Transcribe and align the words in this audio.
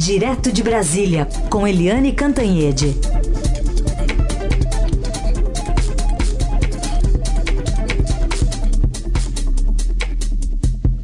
Direto 0.00 0.50
de 0.50 0.62
Brasília, 0.62 1.28
com 1.50 1.68
Eliane 1.68 2.14
Cantanhede. 2.14 2.96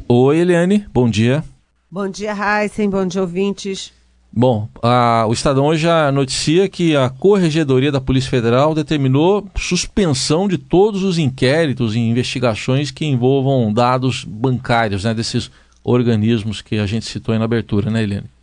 Oi, 0.09 0.37
Eliane, 0.39 0.87
bom 0.91 1.07
dia. 1.07 1.43
Bom 1.91 2.09
dia, 2.09 2.33
Heisen, 2.33 2.89
bom 2.89 3.05
dia, 3.05 3.21
ouvintes. 3.21 3.93
Bom, 4.33 4.67
a, 4.81 5.27
o 5.29 5.33
Estadão 5.33 5.67
hoje 5.67 5.83
já 5.83 6.11
noticia 6.11 6.67
que 6.67 6.95
a 6.95 7.07
Corregedoria 7.07 7.91
da 7.91 8.01
Polícia 8.01 8.31
Federal 8.31 8.73
determinou 8.73 9.47
suspensão 9.55 10.47
de 10.47 10.57
todos 10.57 11.03
os 11.03 11.19
inquéritos 11.19 11.95
e 11.95 11.99
investigações 11.99 12.89
que 12.89 13.05
envolvam 13.05 13.71
dados 13.71 14.23
bancários 14.23 15.03
né, 15.03 15.13
desses 15.13 15.51
organismos 15.83 16.63
que 16.63 16.79
a 16.79 16.87
gente 16.87 17.05
citou 17.05 17.33
aí 17.33 17.37
na 17.37 17.45
abertura, 17.45 17.91
né, 17.91 18.01
Eliane? 18.01 18.36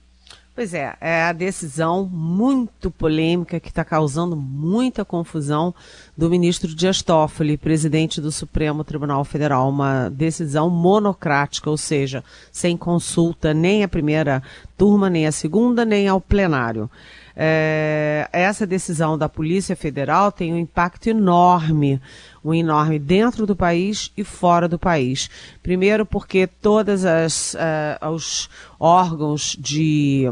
Pois 0.54 0.72
é, 0.72 0.94
é 1.00 1.22
a 1.24 1.32
decisão 1.32 2.08
muito 2.08 2.88
polêmica 2.88 3.58
que 3.58 3.70
está 3.70 3.84
causando 3.84 4.36
muita 4.36 5.04
confusão 5.04 5.74
do 6.16 6.30
ministro 6.30 6.72
Dias 6.72 7.02
Toffoli, 7.02 7.56
presidente 7.56 8.20
do 8.20 8.30
Supremo 8.30 8.84
Tribunal 8.84 9.24
Federal. 9.24 9.68
Uma 9.68 10.08
decisão 10.08 10.70
monocrática, 10.70 11.68
ou 11.68 11.76
seja, 11.76 12.22
sem 12.52 12.76
consulta 12.76 13.52
nem 13.52 13.82
a 13.82 13.88
primeira 13.88 14.44
turma, 14.78 15.10
nem 15.10 15.26
a 15.26 15.32
segunda, 15.32 15.84
nem 15.84 16.06
ao 16.06 16.20
plenário. 16.20 16.88
É, 17.36 18.28
essa 18.32 18.66
decisão 18.66 19.18
da 19.18 19.28
Polícia 19.28 19.74
Federal 19.74 20.30
tem 20.30 20.52
um 20.52 20.58
impacto 20.58 21.08
enorme, 21.08 22.00
um 22.44 22.54
enorme 22.54 22.98
dentro 22.98 23.44
do 23.44 23.56
país 23.56 24.12
e 24.16 24.22
fora 24.22 24.68
do 24.68 24.78
país. 24.78 25.28
Primeiro, 25.62 26.06
porque 26.06 26.46
todos 26.46 27.02
uh, 27.04 28.08
os 28.12 28.48
órgãos 28.78 29.56
de 29.58 30.30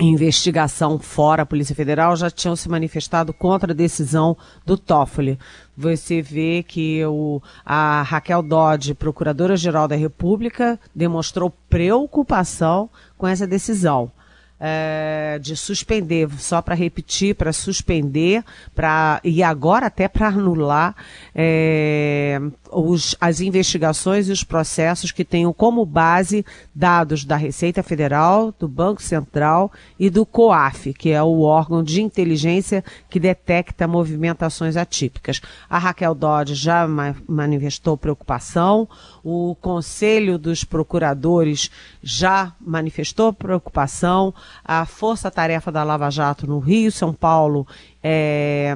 investigação 0.00 0.98
fora 0.98 1.42
a 1.42 1.46
Polícia 1.46 1.74
Federal 1.74 2.14
já 2.14 2.30
tinham 2.30 2.54
se 2.54 2.68
manifestado 2.68 3.32
contra 3.32 3.72
a 3.72 3.74
decisão 3.74 4.36
do 4.64 4.76
Toffoli. 4.76 5.38
Você 5.76 6.22
vê 6.22 6.62
que 6.62 7.04
o, 7.06 7.42
a 7.64 8.02
Raquel 8.02 8.42
Dodge, 8.42 8.94
Procuradora-Geral 8.94 9.88
da 9.88 9.96
República, 9.96 10.78
demonstrou 10.94 11.52
preocupação 11.68 12.88
com 13.16 13.26
essa 13.26 13.46
decisão 13.46 14.12
é, 14.60 15.38
de 15.40 15.56
suspender, 15.56 16.28
só 16.38 16.60
para 16.60 16.74
repetir, 16.74 17.34
para 17.34 17.52
suspender, 17.52 18.44
para 18.74 19.20
e 19.22 19.42
agora 19.42 19.86
até 19.86 20.08
para 20.08 20.28
anular 20.28 20.96
é, 21.34 22.40
os, 22.72 23.14
as 23.20 23.40
investigações 23.40 24.28
e 24.28 24.32
os 24.32 24.42
processos 24.42 25.12
que 25.12 25.24
tenham 25.24 25.52
como 25.52 25.86
base 25.86 26.44
dados 26.74 27.24
da 27.24 27.36
Receita 27.36 27.82
Federal, 27.82 28.52
do 28.58 28.66
Banco 28.66 29.02
Central 29.02 29.70
e 29.98 30.10
do 30.10 30.26
COAF, 30.26 30.92
que 30.92 31.10
é 31.10 31.22
o 31.22 31.40
órgão 31.40 31.82
de 31.82 32.02
inteligência 32.02 32.84
que 33.08 33.20
detecta 33.20 33.86
movimentações 33.86 34.76
atípicas. 34.76 35.40
A 35.68 35.78
Raquel 35.78 36.14
Dodge 36.14 36.54
já 36.54 36.86
ma 36.86 37.14
manifestou 37.26 37.96
preocupação, 37.96 38.88
o 39.24 39.56
Conselho 39.60 40.38
dos 40.38 40.64
Procuradores 40.64 41.70
já 42.02 42.52
manifestou 42.60 43.32
preocupação, 43.32 44.34
a 44.64 44.84
Força 44.84 45.30
Tarefa 45.30 45.72
da 45.72 45.82
Lava 45.82 46.10
Jato 46.10 46.46
no 46.46 46.58
Rio, 46.58 46.92
São 46.92 47.12
Paulo 47.12 47.66
é, 48.02 48.74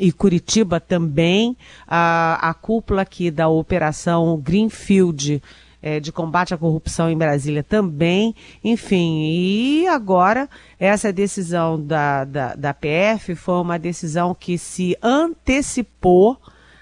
e 0.00 0.12
Curitiba 0.12 0.80
também, 0.80 1.56
a, 1.86 2.50
a 2.50 2.54
cúpula 2.54 3.02
aqui 3.02 3.30
da 3.30 3.48
Operação 3.48 4.36
Greenfield 4.38 5.42
é, 5.84 6.00
de 6.00 6.10
combate 6.10 6.54
à 6.54 6.56
corrupção 6.56 7.10
em 7.10 7.16
Brasília 7.16 7.62
também, 7.62 8.34
enfim, 8.64 9.22
e 9.26 9.86
agora 9.86 10.48
essa 10.80 11.12
decisão 11.12 11.78
da, 11.78 12.24
da, 12.24 12.54
da 12.54 12.72
PF 12.72 13.34
foi 13.34 13.60
uma 13.60 13.78
decisão 13.78 14.34
que 14.34 14.56
se 14.56 14.96
antecipou 15.02 16.38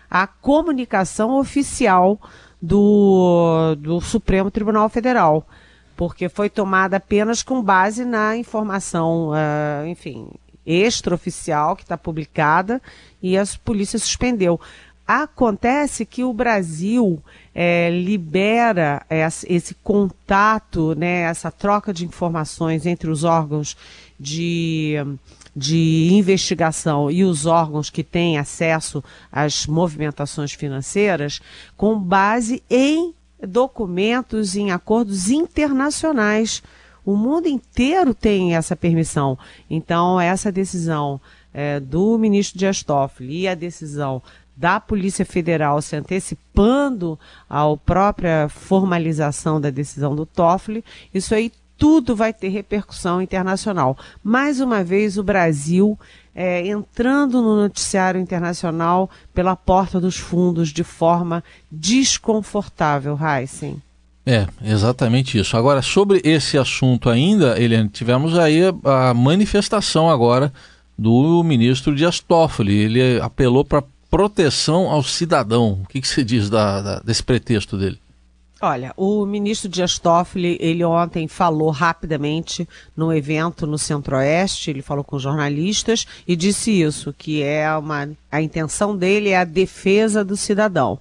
à 0.08 0.25
comunicação 0.26 1.36
oficial 1.36 2.20
do, 2.62 3.75
do 3.76 4.00
Supremo 4.00 4.52
Tribunal 4.52 4.88
Federal 4.88 5.44
porque 5.97 6.28
foi 6.28 6.48
tomada 6.48 6.97
apenas 6.97 7.42
com 7.42 7.62
base 7.62 8.04
na 8.04 8.36
informação, 8.36 9.30
uh, 9.30 9.86
enfim, 9.86 10.28
extraoficial 10.66 11.76
que 11.76 11.82
está 11.82 11.97
publicada 11.97 12.80
e 13.22 13.36
a 13.36 13.44
polícia 13.64 13.98
suspendeu. 13.98 14.60
Acontece 15.06 16.06
que 16.06 16.22
o 16.22 16.32
Brasil 16.32 17.22
é, 17.54 17.91
libera 17.91 19.04
esse 19.47 19.75
contato, 19.82 20.94
né, 20.94 21.22
essa 21.22 21.50
troca 21.50 21.92
de 21.92 22.04
informações 22.04 22.86
entre 22.86 23.10
os 23.10 23.25
órgãos 23.25 23.76
de, 24.19 24.94
de 25.54 26.08
investigação 26.12 27.10
e 27.10 27.25
os 27.25 27.47
órgãos 27.47 27.91
que 27.91 28.04
têm 28.04 28.38
acesso 28.38 29.02
às 29.31 29.66
movimentações 29.66 30.52
financeiras 30.52 31.42
com 31.76 31.98
base 31.98 32.62
em 32.70 33.12
documentos, 33.47 34.56
em 34.56 34.70
acordos 34.70 35.30
internacionais 35.30 36.62
o 37.04 37.16
mundo 37.16 37.48
inteiro 37.48 38.14
tem 38.14 38.54
essa 38.54 38.76
permissão. 38.76 39.38
Então, 39.69 40.20
essa 40.20 40.53
decisão 40.53 41.20
é, 41.52 41.81
do 41.81 42.16
ministro 42.16 42.58
Dias 42.58 42.82
Toffoli 42.82 43.41
e 43.41 43.48
a 43.48 43.54
decisão 43.54 44.22
da 44.56 44.78
Polícia 44.78 45.25
Federal 45.25 45.81
se 45.82 45.97
antecipando 45.97 47.19
à 47.48 47.64
própria 47.76 48.48
formalização 48.48 49.60
da 49.60 49.70
decisão 49.70 50.14
do 50.14 50.26
Toffoli, 50.26 50.84
isso 51.12 51.34
aí 51.34 51.50
tudo 51.82 52.15
vai 52.15 52.32
ter 52.32 52.48
repercussão 52.48 53.20
internacional. 53.20 53.98
Mais 54.22 54.60
uma 54.60 54.84
vez, 54.84 55.19
o 55.19 55.25
Brasil 55.25 55.98
é, 56.32 56.65
entrando 56.69 57.43
no 57.43 57.56
noticiário 57.56 58.20
internacional 58.20 59.10
pela 59.34 59.56
porta 59.56 60.00
dos 60.00 60.16
fundos 60.16 60.69
de 60.69 60.84
forma 60.84 61.43
desconfortável, 61.69 63.19
Heisen. 63.20 63.82
É, 64.25 64.47
exatamente 64.62 65.37
isso. 65.37 65.56
Agora, 65.56 65.82
sobre 65.82 66.20
esse 66.22 66.56
assunto 66.56 67.10
ainda, 67.10 67.60
Eliane, 67.60 67.88
tivemos 67.88 68.38
aí 68.38 68.60
a 68.84 69.12
manifestação 69.12 70.09
agora 70.09 70.53
do 70.97 71.43
ministro 71.43 71.97
Dias 71.97 72.20
Toffoli. 72.20 72.76
Ele 72.76 73.20
apelou 73.20 73.64
para 73.64 73.82
proteção 74.09 74.88
ao 74.88 75.03
cidadão. 75.03 75.81
O 75.82 75.88
que, 75.88 76.00
que 76.00 76.06
você 76.06 76.22
diz 76.22 76.49
da, 76.49 76.81
da, 76.81 77.00
desse 77.00 77.25
pretexto 77.25 77.76
dele? 77.76 77.99
Olha, 78.64 78.94
o 78.96 79.26
ministro 79.26 79.68
Dias 79.68 79.98
Toffoli, 79.98 80.56
ele 80.60 80.84
ontem 80.84 81.26
falou 81.26 81.70
rapidamente 81.70 82.68
no 82.96 83.12
evento 83.12 83.66
no 83.66 83.76
Centro-Oeste, 83.76 84.70
ele 84.70 84.80
falou 84.80 85.02
com 85.02 85.18
jornalistas 85.18 86.06
e 86.28 86.36
disse 86.36 86.70
isso, 86.70 87.12
que 87.12 87.42
é 87.42 87.76
uma, 87.76 88.08
a 88.30 88.40
intenção 88.40 88.96
dele 88.96 89.30
é 89.30 89.38
a 89.38 89.42
defesa 89.42 90.24
do 90.24 90.36
cidadão. 90.36 91.00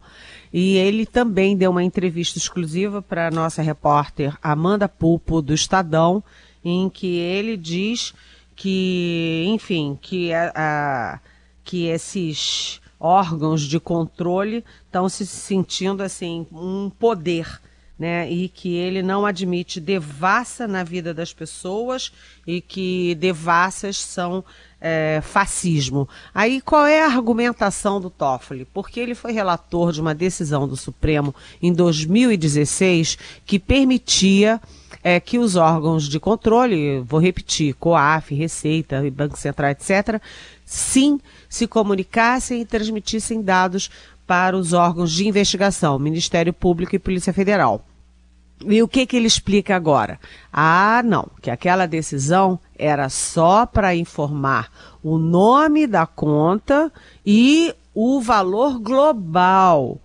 E 0.52 0.76
ele 0.76 1.06
também 1.06 1.56
deu 1.56 1.70
uma 1.70 1.84
entrevista 1.84 2.40
exclusiva 2.40 3.00
para 3.00 3.28
a 3.28 3.32
nossa 3.32 3.62
repórter 3.62 4.36
Amanda 4.42 4.90
Pulpo, 4.90 5.40
do 5.40 5.54
Estadão, 5.54 6.24
em 6.66 6.90
que 6.90 7.20
ele 7.20 7.56
diz 7.56 8.12
que, 8.56 9.46
enfim, 9.48 10.00
que, 10.02 10.34
a, 10.34 10.52
a 10.56 11.20
que 11.64 11.86
esses 11.86 12.81
órgãos 13.02 13.64
de 13.64 13.80
controle 13.80 14.64
estão 14.86 15.10
se 15.10 15.26
sentindo 15.26 16.04
assim 16.04 16.46
um 16.52 16.90
poder 16.90 17.60
né, 18.02 18.28
e 18.32 18.50
que 18.50 18.74
ele 18.74 19.04
não 19.04 19.28
admite 19.28 19.80
devassa 19.80 20.68
na 20.68 20.84
vida 20.84 21.14
das 21.14 21.34
pessoas 21.34 22.12
e 22.48 22.60
que 22.60 23.14
devassas 23.16 23.98
são 23.98 24.44
é, 24.80 25.22
fascismo. 25.22 26.10
Aí 26.34 26.62
qual 26.62 26.88
é 26.88 27.04
a 27.04 27.06
argumentação 27.06 28.02
do 28.02 28.10
Toffoli? 28.10 28.66
Porque 28.74 29.00
ele 29.00 29.14
foi 29.14 29.32
relator 29.32 29.92
de 29.92 30.02
uma 30.02 30.16
decisão 30.16 30.68
do 30.68 30.76
Supremo 30.76 31.34
em 31.62 31.72
2016 31.72 33.20
que 33.46 33.60
permitia 33.60 34.60
é, 35.04 35.20
que 35.20 35.38
os 35.38 35.56
órgãos 35.56 36.10
de 36.10 36.20
controle, 36.20 37.02
vou 37.02 37.20
repetir, 37.20 37.76
COAF, 37.76 38.34
Receita, 38.34 39.04
Banco 39.12 39.38
Central, 39.38 39.70
etc., 39.72 40.20
sim 40.66 41.20
se 41.52 41.68
comunicassem 41.68 42.62
e 42.62 42.66
transmitissem 42.66 43.42
dados 43.42 43.92
para 44.26 44.56
os 44.56 44.72
órgãos 44.72 45.12
de 45.12 45.28
investigação, 45.28 46.00
Ministério 46.00 46.54
Público 46.54 46.96
e 46.96 47.00
Polícia 47.00 47.34
Federal. 47.34 47.86
E 48.66 48.82
o 48.82 48.88
que, 48.88 49.06
que 49.06 49.18
ele 49.18 49.28
explica 49.28 49.76
agora? 49.76 50.18
Ah, 50.54 51.02
não, 51.04 51.28
que 51.42 51.52
aquela 51.52 51.86
decisão 51.86 52.58
era 52.80 53.10
só 53.10 53.66
para 53.66 53.94
informar 53.94 54.72
o 55.04 55.18
nome 55.18 55.86
da 55.86 56.06
conta 56.06 56.90
e 57.26 57.76
o 57.94 58.22
valor 58.22 58.80
global 58.80 60.00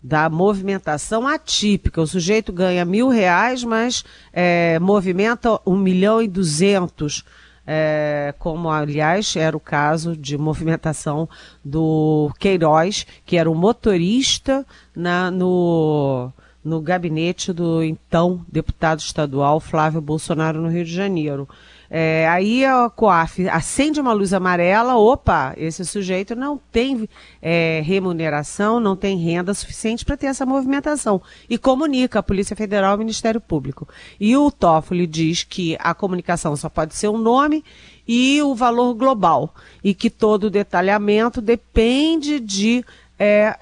da 0.00 0.28
movimentação 0.28 1.26
atípica. 1.26 2.00
O 2.00 2.06
sujeito 2.06 2.52
ganha 2.52 2.84
mil 2.84 3.08
reais, 3.08 3.64
mas 3.64 4.04
é, 4.32 4.78
movimenta 4.78 5.58
um 5.66 5.76
milhão 5.76 6.22
e 6.22 6.28
duzentos, 6.28 7.24
é, 7.66 8.34
como 8.38 8.70
aliás 8.70 9.36
era 9.36 9.56
o 9.56 9.60
caso 9.60 10.16
de 10.16 10.36
movimentação 10.36 11.28
do 11.64 12.30
Queiroz, 12.38 13.06
que 13.24 13.36
era 13.36 13.50
o 13.50 13.54
motorista 13.54 14.66
na, 14.94 15.30
no 15.30 16.32
no 16.64 16.80
gabinete 16.80 17.52
do 17.52 17.84
então 17.84 18.44
deputado 18.48 18.98
estadual 18.98 19.60
Flávio 19.60 20.00
Bolsonaro 20.00 20.62
no 20.62 20.70
Rio 20.70 20.84
de 20.84 20.94
Janeiro. 20.94 21.46
É, 21.96 22.26
aí 22.28 22.64
a 22.64 22.90
COAF 22.90 23.48
acende 23.48 24.00
uma 24.00 24.12
luz 24.12 24.32
amarela, 24.32 24.96
opa, 24.96 25.54
esse 25.56 25.84
sujeito 25.84 26.34
não 26.34 26.58
tem 26.58 27.08
é, 27.40 27.82
remuneração, 27.84 28.80
não 28.80 28.96
tem 28.96 29.16
renda 29.16 29.54
suficiente 29.54 30.04
para 30.04 30.16
ter 30.16 30.26
essa 30.26 30.44
movimentação. 30.44 31.22
E 31.48 31.56
comunica 31.56 32.18
a 32.18 32.22
Polícia 32.22 32.56
Federal 32.56 32.90
ao 32.90 32.98
Ministério 32.98 33.40
Público. 33.40 33.86
E 34.18 34.36
o 34.36 34.50
Toffoli 34.50 35.06
diz 35.06 35.44
que 35.44 35.76
a 35.78 35.94
comunicação 35.94 36.56
só 36.56 36.68
pode 36.68 36.96
ser 36.96 37.06
um 37.06 37.16
nome 37.16 37.62
e 38.08 38.42
o 38.42 38.56
valor 38.56 38.92
global. 38.94 39.54
E 39.84 39.94
que 39.94 40.10
todo 40.10 40.48
o 40.48 40.50
detalhamento 40.50 41.40
depende 41.40 42.40
de 42.40 42.84
é 43.16 43.54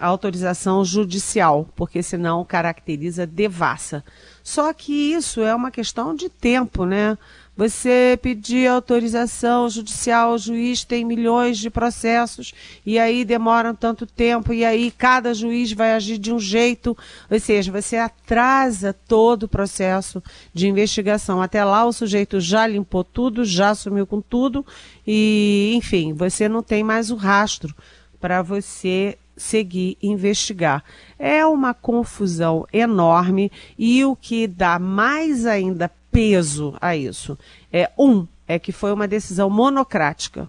autorização 0.00 0.84
judicial, 0.84 1.68
porque 1.76 2.02
senão 2.02 2.44
caracteriza 2.44 3.26
devassa. 3.26 4.02
Só 4.44 4.74
que 4.74 4.92
isso 4.92 5.40
é 5.40 5.54
uma 5.54 5.70
questão 5.70 6.14
de 6.14 6.28
tempo, 6.28 6.84
né? 6.84 7.16
Você 7.56 8.18
pedir 8.20 8.68
autorização 8.68 9.70
judicial, 9.70 10.34
o 10.34 10.38
juiz 10.38 10.84
tem 10.84 11.02
milhões 11.02 11.56
de 11.56 11.70
processos 11.70 12.52
e 12.84 12.98
aí 12.98 13.24
demoram 13.24 13.74
tanto 13.74 14.04
tempo 14.04 14.52
e 14.52 14.64
aí 14.64 14.90
cada 14.90 15.32
juiz 15.32 15.72
vai 15.72 15.92
agir 15.92 16.18
de 16.18 16.30
um 16.30 16.38
jeito, 16.38 16.94
ou 17.30 17.40
seja, 17.40 17.72
você 17.72 17.96
atrasa 17.96 18.92
todo 18.92 19.44
o 19.44 19.48
processo 19.48 20.22
de 20.52 20.68
investigação. 20.68 21.40
Até 21.40 21.64
lá 21.64 21.86
o 21.86 21.92
sujeito 21.92 22.38
já 22.38 22.66
limpou 22.66 23.02
tudo, 23.02 23.46
já 23.46 23.74
sumiu 23.74 24.06
com 24.06 24.20
tudo 24.20 24.66
e, 25.06 25.72
enfim, 25.74 26.12
você 26.12 26.50
não 26.50 26.62
tem 26.62 26.84
mais 26.84 27.10
o 27.10 27.16
rastro 27.16 27.74
para 28.20 28.42
você 28.42 29.16
seguir 29.36 29.96
investigar. 30.02 30.82
É 31.18 31.44
uma 31.44 31.74
confusão 31.74 32.66
enorme 32.72 33.50
e 33.78 34.04
o 34.04 34.14
que 34.14 34.46
dá 34.46 34.78
mais 34.78 35.46
ainda 35.46 35.90
peso 36.10 36.76
a 36.80 36.96
isso 36.96 37.36
é 37.72 37.90
um 37.98 38.26
é 38.46 38.58
que 38.58 38.70
foi 38.70 38.92
uma 38.92 39.08
decisão 39.08 39.50
monocrática 39.50 40.48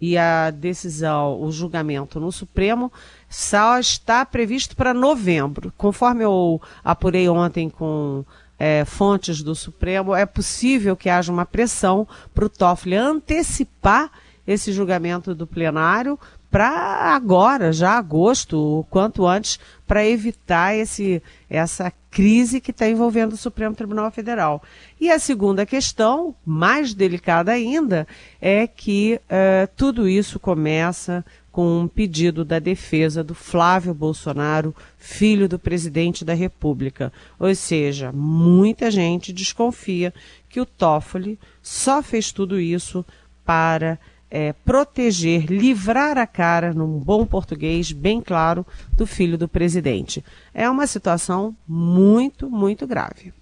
e 0.00 0.16
a 0.16 0.50
decisão, 0.50 1.40
o 1.42 1.50
julgamento 1.50 2.20
no 2.20 2.30
Supremo 2.30 2.92
só 3.28 3.78
está 3.78 4.24
previsto 4.24 4.76
para 4.76 4.94
novembro. 4.94 5.72
Conforme 5.76 6.24
eu 6.24 6.60
apurei 6.84 7.28
ontem 7.28 7.68
com 7.68 8.24
é, 8.58 8.84
fontes 8.84 9.42
do 9.42 9.54
Supremo, 9.54 10.14
é 10.14 10.24
possível 10.24 10.96
que 10.96 11.08
haja 11.08 11.32
uma 11.32 11.44
pressão 11.44 12.06
para 12.32 12.44
o 12.44 12.48
Toffoli 12.48 12.94
antecipar 12.94 14.10
esse 14.46 14.72
julgamento 14.72 15.34
do 15.34 15.46
plenário 15.46 16.18
para 16.50 17.14
agora, 17.14 17.72
já 17.72 17.98
agosto, 17.98 18.80
o 18.80 18.84
quanto 18.84 19.26
antes, 19.26 19.58
para 19.86 20.06
evitar 20.06 20.74
esse, 20.74 21.22
essa 21.48 21.92
crise 22.10 22.60
que 22.60 22.70
está 22.70 22.88
envolvendo 22.88 23.32
o 23.32 23.36
Supremo 23.36 23.74
Tribunal 23.74 24.10
Federal. 24.10 24.62
E 25.00 25.10
a 25.10 25.18
segunda 25.18 25.66
questão, 25.66 26.34
mais 26.44 26.94
delicada 26.94 27.52
ainda, 27.52 28.06
é 28.40 28.66
que 28.66 29.20
uh, 29.24 29.68
tudo 29.76 30.08
isso 30.08 30.40
começa 30.40 31.24
com 31.52 31.80
um 31.80 31.88
pedido 31.88 32.44
da 32.44 32.58
defesa 32.58 33.24
do 33.24 33.34
Flávio 33.34 33.92
Bolsonaro, 33.92 34.74
filho 34.96 35.48
do 35.48 35.58
presidente 35.58 36.24
da 36.24 36.32
República. 36.32 37.12
Ou 37.38 37.54
seja, 37.54 38.12
muita 38.12 38.90
gente 38.90 39.32
desconfia 39.32 40.14
que 40.48 40.60
o 40.60 40.66
Toffoli 40.66 41.38
só 41.60 42.02
fez 42.02 42.32
tudo 42.32 42.60
isso 42.60 43.04
para 43.44 43.98
é, 44.30 44.52
proteger, 44.52 45.46
livrar 45.46 46.18
a 46.18 46.26
cara, 46.26 46.72
num 46.72 46.98
bom 46.98 47.24
português, 47.24 47.92
bem 47.92 48.20
claro, 48.20 48.66
do 48.92 49.06
filho 49.06 49.38
do 49.38 49.48
presidente. 49.48 50.24
É 50.52 50.68
uma 50.68 50.86
situação 50.86 51.54
muito, 51.66 52.50
muito 52.50 52.86
grave. 52.86 53.32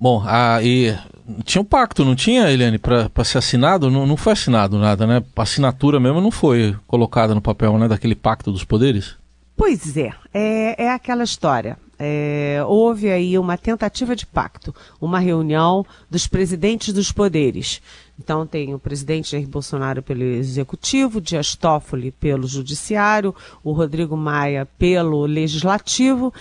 Bom, 0.00 0.22
e 0.62 0.96
tinha 1.44 1.60
um 1.60 1.64
pacto, 1.64 2.04
não 2.04 2.14
tinha, 2.14 2.48
Eliane, 2.50 2.78
para 2.78 3.24
ser 3.24 3.38
assinado? 3.38 3.90
Não, 3.90 4.06
não 4.06 4.16
foi 4.16 4.32
assinado 4.32 4.78
nada, 4.78 5.06
né? 5.06 5.24
A 5.36 5.42
assinatura 5.42 5.98
mesmo 5.98 6.20
não 6.20 6.30
foi 6.30 6.76
colocada 6.86 7.34
no 7.34 7.40
papel, 7.40 7.76
né? 7.78 7.88
Daquele 7.88 8.14
pacto 8.14 8.52
dos 8.52 8.62
poderes? 8.62 9.16
Pois 9.56 9.96
é, 9.96 10.12
é, 10.32 10.84
é 10.84 10.90
aquela 10.92 11.24
história. 11.24 11.76
É, 11.98 12.62
houve 12.66 13.10
aí 13.10 13.38
uma 13.38 13.58
tentativa 13.58 14.14
de 14.14 14.24
pacto, 14.24 14.74
uma 15.00 15.18
reunião 15.18 15.84
dos 16.08 16.26
presidentes 16.26 16.94
dos 16.94 17.10
poderes. 17.10 17.82
Então 18.18 18.46
tem 18.46 18.74
o 18.74 18.78
presidente 18.78 19.32
Jair 19.32 19.48
Bolsonaro 19.48 20.02
pelo 20.02 20.22
executivo, 20.22 21.20
Dias 21.20 21.54
Toffoli 21.56 22.10
pelo 22.10 22.46
judiciário, 22.46 23.34
o 23.64 23.72
Rodrigo 23.72 24.16
Maia 24.16 24.66
pelo 24.78 25.26
legislativo, 25.26 26.32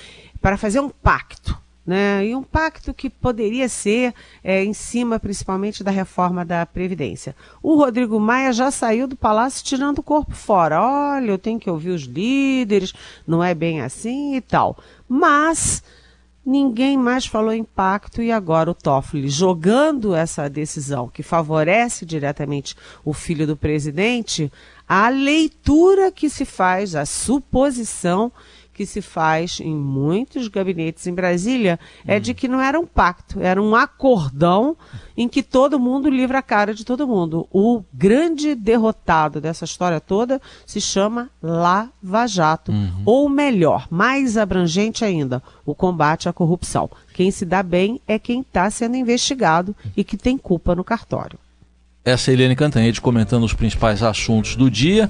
para 0.41 0.57
fazer 0.57 0.79
um 0.79 0.89
pacto 0.89 1.57
né? 1.87 2.25
E 2.27 2.35
um 2.35 2.43
pacto 2.43 2.93
que 2.93 3.09
poderia 3.09 3.69
ser 3.69 4.13
é, 4.43 4.61
em 4.61 4.73
cima, 4.73 5.17
principalmente, 5.17 5.85
da 5.85 5.89
reforma 5.89 6.43
da 6.43 6.65
Previdência. 6.65 7.33
O 7.63 7.75
Rodrigo 7.77 8.19
Maia 8.19 8.51
já 8.51 8.69
saiu 8.69 9.07
do 9.07 9.15
palácio 9.15 9.63
tirando 9.63 9.99
o 9.99 10.03
corpo 10.03 10.35
fora. 10.35 10.81
Olha, 10.81 11.31
eu 11.31 11.37
tenho 11.37 11.57
que 11.57 11.69
ouvir 11.69 11.91
os 11.91 12.01
líderes, 12.01 12.93
não 13.25 13.41
é 13.41 13.55
bem 13.55 13.79
assim 13.79 14.35
e 14.35 14.41
tal. 14.41 14.77
Mas 15.07 15.83
ninguém 16.45 16.97
mais 16.97 17.25
falou 17.25 17.51
em 17.51 17.63
pacto 17.63 18.21
e 18.21 18.31
agora 18.31 18.71
o 18.71 18.73
Toffoli 18.73 19.27
jogando 19.27 20.15
essa 20.15 20.49
decisão 20.49 21.09
que 21.09 21.21
favorece 21.21 22.05
diretamente 22.05 22.75
o 23.03 23.13
filho 23.13 23.45
do 23.45 23.57
presidente, 23.57 24.51
a 24.87 25.09
leitura 25.09 26.11
que 26.11 26.29
se 26.29 26.45
faz, 26.45 26.95
a 26.95 27.05
suposição 27.05 28.31
que 28.77 28.85
se 28.85 29.01
faz 29.01 29.59
em 29.59 29.75
muitos 29.75 30.47
gabinetes 30.47 31.07
em 31.07 31.13
Brasília 31.13 31.79
é 32.05 32.19
de 32.19 32.35
que 32.35 32.47
não 32.47 32.61
era 32.61 32.79
um 32.79 32.85
pacto, 32.85 33.41
era 33.41 33.59
um 33.59 33.75
acordão 33.75 34.77
em 35.17 35.27
que 35.27 35.41
todo 35.41 35.79
mundo 35.79 36.07
livra 36.11 36.37
a 36.37 36.43
cara 36.43 36.75
de 36.75 36.85
todo 36.85 37.07
mundo. 37.07 37.47
O 37.51 37.81
grande 37.91 38.53
derrotado 38.53 39.41
dessa 39.41 39.65
história 39.65 39.99
toda 39.99 40.39
se 40.63 40.79
chama 40.79 41.31
Lava 41.41 42.27
Jato, 42.27 42.71
uhum. 42.71 43.01
ou 43.03 43.27
melhor, 43.27 43.87
mais 43.89 44.37
abrangente 44.37 45.03
ainda, 45.03 45.41
o 45.65 45.73
combate 45.73 46.29
à 46.29 46.33
corrupção. 46.33 46.87
Quem 47.15 47.31
se 47.31 47.45
dá 47.45 47.63
bem 47.63 47.99
é 48.07 48.19
quem 48.19 48.41
está 48.41 48.69
sendo 48.69 48.95
investigado 48.95 49.75
e 49.95 50.03
que 50.03 50.15
tem 50.15 50.37
culpa 50.37 50.75
no 50.75 50.83
cartório. 50.83 51.39
Essa 52.05 52.29
é 52.29 52.31
a 52.31 52.33
Eliane 52.35 52.55
Cantanhede 52.55 53.01
comentando 53.01 53.43
os 53.43 53.53
principais 53.53 54.03
assuntos 54.03 54.55
do 54.55 54.69
dia. 54.69 55.09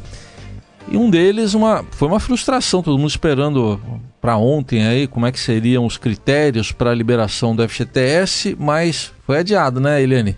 E 0.89 0.95
um 0.95 1.09
deles 1.09 1.53
uma, 1.53 1.83
foi 1.91 2.07
uma 2.07 2.19
frustração, 2.19 2.81
todo 2.81 2.97
mundo 2.97 3.09
esperando 3.09 3.79
para 4.21 4.37
ontem 4.37 4.85
aí 4.87 5.07
como 5.07 5.25
é 5.25 5.31
que 5.31 5.39
seriam 5.39 5.85
os 5.85 5.97
critérios 5.97 6.71
para 6.71 6.91
a 6.91 6.95
liberação 6.95 7.55
do 7.55 7.67
FGTS, 7.67 8.55
mas 8.57 9.11
foi 9.25 9.39
adiado, 9.39 9.79
né, 9.79 10.01
Eliane? 10.01 10.37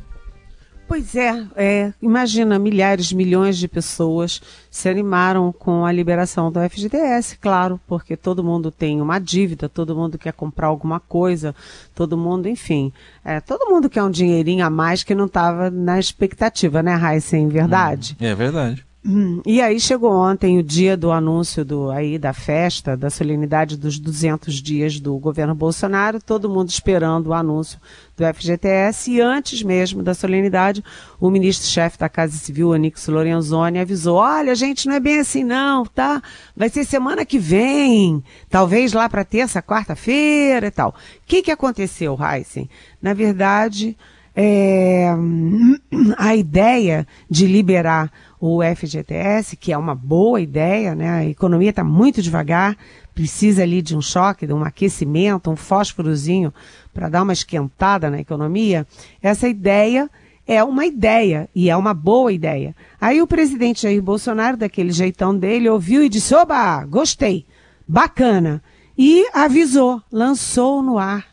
Pois 0.87 1.15
é, 1.15 1.45
é, 1.55 1.93
imagina, 2.01 2.57
milhares, 2.57 3.13
milhões 3.13 3.59
de 3.59 3.67
pessoas 3.67 4.41
se 4.71 4.89
animaram 4.89 5.51
com 5.51 5.85
a 5.85 5.91
liberação 5.91 6.51
do 6.51 6.59
FGTS, 6.67 7.37
claro, 7.37 7.79
porque 7.85 8.17
todo 8.17 8.43
mundo 8.43 8.71
tem 8.71 8.99
uma 8.99 9.19
dívida, 9.19 9.69
todo 9.69 9.95
mundo 9.95 10.17
quer 10.17 10.33
comprar 10.33 10.65
alguma 10.65 10.99
coisa, 10.99 11.53
todo 11.93 12.17
mundo, 12.17 12.49
enfim, 12.49 12.91
é, 13.23 13.39
todo 13.39 13.69
mundo 13.69 13.87
quer 13.87 14.01
um 14.01 14.09
dinheirinho 14.09 14.65
a 14.65 14.69
mais 14.71 15.03
que 15.03 15.13
não 15.13 15.27
estava 15.27 15.69
na 15.69 15.99
expectativa, 15.99 16.81
né, 16.81 16.95
Raíssa, 16.95 17.37
em 17.37 17.47
verdade? 17.47 18.17
Hum, 18.19 18.25
é 18.25 18.33
verdade. 18.33 18.88
Hum, 19.05 19.41
e 19.45 19.61
aí 19.61 19.79
chegou 19.79 20.11
ontem 20.11 20.59
o 20.59 20.63
dia 20.63 20.97
do 20.97 21.09
anúncio 21.09 21.63
do, 21.63 21.89
aí 21.89 22.19
da 22.19 22.33
festa, 22.33 22.97
da 22.97 23.09
solenidade 23.09 23.77
dos 23.77 23.97
200 23.97 24.55
dias 24.55 24.99
do 24.99 25.17
governo 25.17 25.55
Bolsonaro, 25.55 26.21
todo 26.21 26.49
mundo 26.49 26.67
esperando 26.67 27.27
o 27.27 27.33
anúncio 27.33 27.79
do 28.17 28.25
FGTS 28.25 29.09
e 29.09 29.21
antes 29.21 29.63
mesmo 29.63 30.03
da 30.03 30.13
solenidade, 30.13 30.83
o 31.17 31.29
ministro-chefe 31.29 31.97
da 31.97 32.09
Casa 32.09 32.37
Civil, 32.37 32.71
Onix 32.71 33.07
Lorenzoni, 33.07 33.79
avisou, 33.79 34.17
olha 34.17 34.53
gente, 34.53 34.85
não 34.85 34.95
é 34.95 34.99
bem 34.99 35.19
assim 35.19 35.45
não, 35.45 35.85
tá? 35.85 36.21
Vai 36.53 36.67
ser 36.67 36.83
semana 36.83 37.25
que 37.25 37.39
vem, 37.39 38.21
talvez 38.49 38.91
lá 38.91 39.07
para 39.07 39.23
terça, 39.23 39.61
quarta-feira 39.61 40.67
e 40.67 40.71
tal. 40.71 40.89
O 40.89 40.93
que 41.25 41.41
que 41.41 41.51
aconteceu, 41.51 42.17
Heisen? 42.21 42.69
Na 43.01 43.13
verdade, 43.13 43.95
é, 44.41 45.13
a 46.17 46.33
ideia 46.33 47.05
de 47.29 47.45
liberar 47.45 48.09
o 48.39 48.61
FGTS, 48.63 49.57
que 49.57 49.73
é 49.73 49.77
uma 49.77 49.93
boa 49.93 50.39
ideia, 50.39 50.95
né? 50.95 51.09
A 51.09 51.25
economia 51.25 51.71
está 51.71 51.83
muito 51.83 52.21
devagar, 52.21 52.77
precisa 53.13 53.63
ali 53.63 53.81
de 53.81 53.97
um 53.97 54.01
choque, 54.01 54.47
de 54.47 54.53
um 54.53 54.63
aquecimento, 54.63 55.51
um 55.51 55.57
fósforozinho 55.57 56.53
para 56.93 57.09
dar 57.09 57.23
uma 57.23 57.33
esquentada 57.33 58.09
na 58.09 58.21
economia. 58.21 58.87
Essa 59.21 59.49
ideia 59.49 60.09
é 60.47 60.63
uma 60.63 60.85
ideia 60.85 61.49
e 61.53 61.69
é 61.69 61.75
uma 61.75 61.93
boa 61.93 62.31
ideia. 62.31 62.73
Aí 62.99 63.21
o 63.21 63.27
presidente 63.27 63.81
Jair 63.81 64.01
Bolsonaro, 64.01 64.55
daquele 64.55 64.93
jeitão 64.93 65.37
dele, 65.37 65.69
ouviu 65.69 66.01
e 66.01 66.07
disse: 66.07 66.33
Oba, 66.33 66.85
gostei, 66.85 67.45
bacana. 67.85 68.63
E 68.97 69.29
avisou, 69.33 70.01
lançou 70.11 70.81
no 70.81 70.97
ar, 70.97 71.28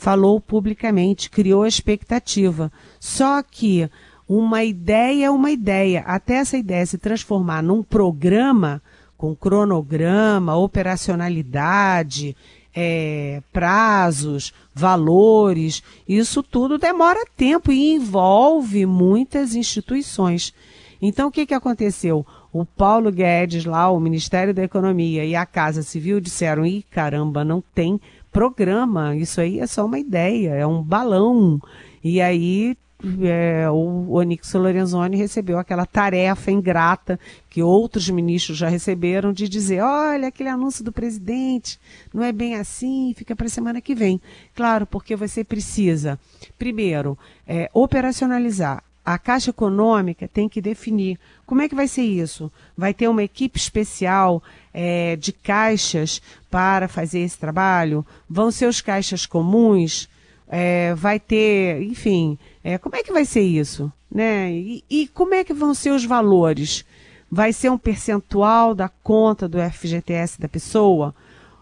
falou 0.00 0.40
publicamente, 0.40 1.28
criou 1.28 1.66
expectativa. 1.66 2.72
Só 2.98 3.42
que 3.42 3.86
uma 4.26 4.64
ideia 4.64 5.26
é 5.26 5.30
uma 5.30 5.50
ideia. 5.50 6.00
Até 6.06 6.36
essa 6.36 6.56
ideia 6.56 6.86
se 6.86 6.96
transformar 6.96 7.62
num 7.62 7.82
programa, 7.82 8.80
com 9.14 9.36
cronograma, 9.36 10.56
operacionalidade, 10.56 12.34
é, 12.74 13.42
prazos, 13.52 14.54
valores, 14.74 15.82
isso 16.08 16.42
tudo 16.42 16.78
demora 16.78 17.26
tempo 17.36 17.70
e 17.70 17.92
envolve 17.92 18.86
muitas 18.86 19.54
instituições. 19.54 20.54
Então, 21.02 21.28
o 21.28 21.30
que, 21.30 21.44
que 21.44 21.54
aconteceu? 21.54 22.24
O 22.50 22.64
Paulo 22.64 23.12
Guedes, 23.12 23.66
lá, 23.66 23.90
o 23.90 24.00
Ministério 24.00 24.54
da 24.54 24.64
Economia 24.64 25.26
e 25.26 25.36
a 25.36 25.44
Casa 25.44 25.82
Civil 25.82 26.20
disseram: 26.20 26.64
ih, 26.64 26.82
caramba, 26.90 27.44
não 27.44 27.62
tem 27.74 28.00
programa, 28.32 29.16
isso 29.16 29.40
aí 29.40 29.60
é 29.60 29.66
só 29.66 29.84
uma 29.84 29.98
ideia, 29.98 30.50
é 30.54 30.66
um 30.66 30.82
balão. 30.82 31.60
E 32.02 32.20
aí 32.20 32.76
é, 33.22 33.68
o 33.70 34.12
Onix 34.12 34.52
Lorenzoni 34.52 35.16
recebeu 35.16 35.58
aquela 35.58 35.86
tarefa 35.86 36.50
ingrata 36.50 37.18
que 37.48 37.62
outros 37.62 38.08
ministros 38.10 38.58
já 38.58 38.68
receberam 38.68 39.32
de 39.32 39.48
dizer, 39.48 39.82
olha, 39.82 40.28
aquele 40.28 40.48
anúncio 40.48 40.84
do 40.84 40.92
presidente 40.92 41.80
não 42.12 42.22
é 42.22 42.32
bem 42.32 42.56
assim, 42.56 43.14
fica 43.16 43.34
para 43.34 43.46
a 43.46 43.50
semana 43.50 43.80
que 43.80 43.94
vem. 43.94 44.20
Claro, 44.54 44.86
porque 44.86 45.16
você 45.16 45.42
precisa, 45.42 46.18
primeiro, 46.58 47.18
é, 47.46 47.70
operacionalizar. 47.72 48.82
A 49.02 49.18
Caixa 49.18 49.50
Econômica 49.50 50.28
tem 50.28 50.48
que 50.48 50.60
definir 50.60 51.18
como 51.46 51.62
é 51.62 51.68
que 51.68 51.74
vai 51.74 51.88
ser 51.88 52.02
isso. 52.02 52.52
Vai 52.76 52.92
ter 52.92 53.08
uma 53.08 53.22
equipe 53.22 53.58
especial 53.58 54.42
é, 54.72 55.16
de 55.16 55.32
caixas 55.32 56.20
para 56.50 56.88
fazer 56.88 57.20
esse 57.20 57.38
trabalho? 57.38 58.04
Vão 58.28 58.50
ser 58.50 58.66
os 58.66 58.80
caixas 58.80 59.26
comuns? 59.26 60.08
É, 60.48 60.94
vai 60.94 61.20
ter, 61.20 61.82
enfim, 61.82 62.36
é, 62.64 62.76
como 62.76 62.96
é 62.96 63.02
que 63.02 63.12
vai 63.12 63.24
ser 63.24 63.42
isso? 63.42 63.92
Né? 64.10 64.50
E, 64.52 64.84
e, 64.90 65.06
como 65.06 65.34
é 65.34 65.44
que 65.44 65.54
vão 65.54 65.72
ser 65.72 65.90
os 65.90 66.04
valores? 66.04 66.84
Vai 67.30 67.52
ser 67.52 67.70
um 67.70 67.78
percentual 67.78 68.74
da 68.74 68.88
conta 68.88 69.48
do 69.48 69.58
FGTS 69.58 70.40
da 70.40 70.48
pessoa? 70.48 71.14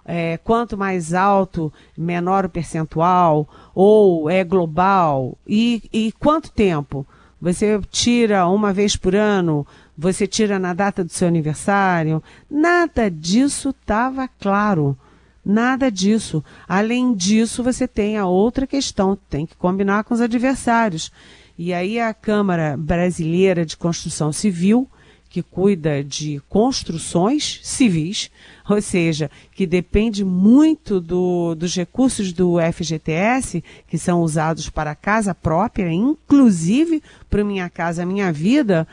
É, 0.06 0.38
quanto 0.38 0.78
mais 0.78 1.12
alto, 1.12 1.70
menor 1.96 2.46
o 2.46 2.48
percentual? 2.48 3.46
Ou 3.74 4.30
é 4.30 4.42
global? 4.42 5.36
E, 5.46 5.82
e 5.92 6.12
quanto 6.12 6.50
tempo? 6.50 7.06
Você 7.40 7.78
tira 7.90 8.48
uma 8.48 8.72
vez 8.72 8.96
por 8.96 9.14
ano? 9.14 9.66
Você 10.00 10.28
tira 10.28 10.60
na 10.60 10.72
data 10.72 11.02
do 11.02 11.10
seu 11.10 11.26
aniversário? 11.26 12.22
Nada 12.48 13.10
disso 13.10 13.70
estava 13.70 14.28
claro. 14.28 14.96
Nada 15.44 15.90
disso. 15.90 16.44
Além 16.68 17.12
disso, 17.12 17.64
você 17.64 17.88
tem 17.88 18.16
a 18.16 18.24
outra 18.24 18.64
questão, 18.64 19.18
tem 19.28 19.44
que 19.44 19.56
combinar 19.56 20.04
com 20.04 20.14
os 20.14 20.20
adversários. 20.20 21.10
E 21.58 21.74
aí 21.74 21.98
a 21.98 22.14
Câmara 22.14 22.76
Brasileira 22.76 23.66
de 23.66 23.76
Construção 23.76 24.32
Civil, 24.32 24.88
que 25.28 25.42
cuida 25.42 26.02
de 26.04 26.40
construções 26.48 27.60
civis, 27.64 28.30
ou 28.70 28.80
seja, 28.80 29.28
que 29.52 29.66
depende 29.66 30.24
muito 30.24 31.00
do, 31.00 31.56
dos 31.56 31.74
recursos 31.74 32.32
do 32.32 32.56
FGTS, 32.72 33.64
que 33.88 33.98
são 33.98 34.22
usados 34.22 34.70
para 34.70 34.94
casa 34.94 35.34
própria, 35.34 35.90
inclusive 35.90 37.02
para 37.28 37.42
Minha 37.42 37.68
Casa 37.68 38.06
Minha 38.06 38.32
Vida, 38.32 38.86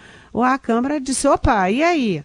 a 0.44 0.58
Câmara 0.58 1.00
disse, 1.00 1.28
opa, 1.28 1.70
e 1.70 1.84
aí? 1.84 2.24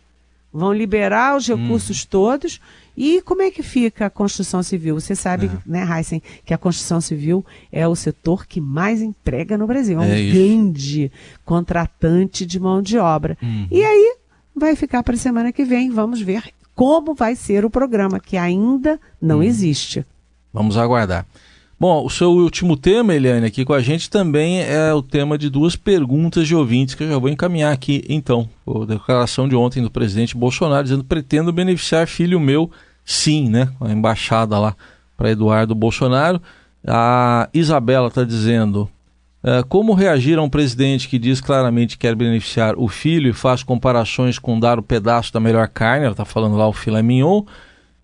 Vão 0.52 0.72
liberar 0.72 1.36
os 1.36 1.46
recursos 1.46 2.02
hum. 2.02 2.06
todos 2.10 2.60
e 2.96 3.22
como 3.22 3.40
é 3.40 3.50
que 3.50 3.62
fica 3.62 4.06
a 4.06 4.10
construção 4.10 4.62
civil? 4.62 5.00
Você 5.00 5.14
sabe, 5.14 5.46
é. 5.46 5.50
né, 5.64 5.88
Heisen, 5.90 6.22
que 6.44 6.52
a 6.52 6.58
construção 6.58 7.00
civil 7.00 7.44
é 7.72 7.86
o 7.86 7.94
setor 7.94 8.46
que 8.46 8.60
mais 8.60 9.00
emprega 9.00 9.56
no 9.56 9.66
Brasil. 9.66 10.00
É 10.02 10.06
um 10.06 10.12
é 10.12 10.30
grande 10.30 11.10
contratante 11.44 12.44
de 12.44 12.58
mão 12.58 12.82
de 12.82 12.98
obra. 12.98 13.38
Uhum. 13.40 13.68
E 13.70 13.82
aí 13.82 14.16
vai 14.54 14.76
ficar 14.76 15.02
para 15.02 15.14
a 15.14 15.18
semana 15.18 15.52
que 15.52 15.64
vem. 15.64 15.90
Vamos 15.90 16.20
ver 16.20 16.52
como 16.74 17.14
vai 17.14 17.36
ser 17.36 17.64
o 17.64 17.70
programa, 17.70 18.18
que 18.18 18.36
ainda 18.36 18.98
não 19.20 19.36
uhum. 19.36 19.42
existe. 19.42 20.04
Vamos 20.52 20.76
aguardar. 20.76 21.26
Bom, 21.80 22.04
o 22.04 22.10
seu 22.10 22.30
último 22.32 22.76
tema, 22.76 23.14
Eliane, 23.14 23.46
aqui 23.46 23.64
com 23.64 23.72
a 23.72 23.80
gente 23.80 24.10
também 24.10 24.60
é 24.60 24.92
o 24.92 25.00
tema 25.00 25.38
de 25.38 25.48
duas 25.48 25.76
perguntas 25.76 26.46
de 26.46 26.54
ouvintes 26.54 26.94
que 26.94 27.04
eu 27.04 27.08
já 27.08 27.16
vou 27.16 27.30
encaminhar 27.30 27.72
aqui, 27.72 28.04
então. 28.06 28.46
A 28.68 28.84
declaração 28.84 29.48
de 29.48 29.56
ontem 29.56 29.82
do 29.82 29.90
presidente 29.90 30.36
Bolsonaro 30.36 30.82
dizendo 30.82 31.02
pretendo 31.02 31.50
beneficiar 31.50 32.06
filho 32.06 32.38
meu 32.38 32.70
sim, 33.02 33.48
né? 33.48 33.72
A 33.80 33.90
embaixada 33.90 34.58
lá 34.58 34.76
para 35.16 35.30
Eduardo 35.30 35.74
Bolsonaro. 35.74 36.42
A 36.86 37.48
Isabela 37.54 38.08
está 38.08 38.24
dizendo: 38.24 38.86
é, 39.42 39.62
como 39.62 39.94
reagir 39.94 40.38
a 40.38 40.42
um 40.42 40.50
presidente 40.50 41.08
que 41.08 41.18
diz 41.18 41.40
claramente 41.40 41.96
que 41.96 42.06
quer 42.06 42.14
beneficiar 42.14 42.74
o 42.76 42.88
filho 42.88 43.30
e 43.30 43.32
faz 43.32 43.62
comparações 43.62 44.38
com 44.38 44.60
dar 44.60 44.78
o 44.78 44.82
pedaço 44.82 45.32
da 45.32 45.40
melhor 45.40 45.66
carne? 45.66 46.04
Ela 46.04 46.12
está 46.12 46.26
falando 46.26 46.58
lá 46.58 46.68
o 46.68 46.74
filé 46.74 47.02
mignon. 47.02 47.42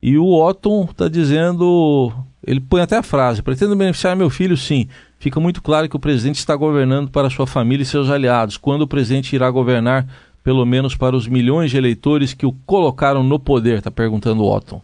E 0.02 0.16
o 0.16 0.32
Otton 0.32 0.88
está 0.90 1.08
dizendo, 1.08 2.10
ele 2.46 2.60
põe 2.60 2.80
até 2.80 2.96
a 2.96 3.02
frase: 3.02 3.42
pretendo 3.42 3.74
beneficiar 3.74 4.14
meu 4.14 4.30
filho, 4.30 4.56
sim. 4.56 4.88
Fica 5.18 5.40
muito 5.40 5.60
claro 5.60 5.88
que 5.88 5.96
o 5.96 6.00
presidente 6.00 6.38
está 6.38 6.54
governando 6.54 7.10
para 7.10 7.28
sua 7.28 7.46
família 7.46 7.82
e 7.82 7.86
seus 7.86 8.08
aliados. 8.08 8.56
Quando 8.56 8.82
o 8.82 8.86
presidente 8.86 9.34
irá 9.34 9.50
governar, 9.50 10.06
pelo 10.44 10.64
menos 10.64 10.94
para 10.94 11.16
os 11.16 11.26
milhões 11.26 11.70
de 11.70 11.76
eleitores 11.76 12.32
que 12.32 12.46
o 12.46 12.52
colocaram 12.64 13.24
no 13.24 13.38
poder? 13.38 13.78
Está 13.78 13.90
perguntando 13.90 14.44
o 14.44 14.54
Otton. 14.54 14.80